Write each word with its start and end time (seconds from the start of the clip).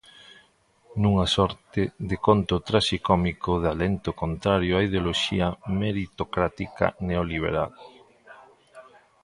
Nunha 1.01 1.27
sorte 1.35 1.81
de 2.09 2.15
conto 2.27 2.55
traxicómico 2.69 3.51
de 3.61 3.67
alento 3.75 4.09
contrario 4.23 4.73
á 4.77 4.79
ideoloxía 4.87 5.47
meritocrática 5.81 6.85
neoliberal. 7.07 7.71